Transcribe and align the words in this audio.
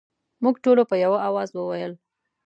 موږ 0.43 0.55
ټولو 0.63 0.83
په 0.89 0.95
یوه 1.03 1.19
اواز 1.27 1.49
وویل. 1.53 1.93